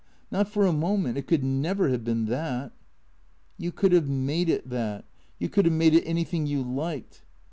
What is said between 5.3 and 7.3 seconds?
You could have made it anything you liked.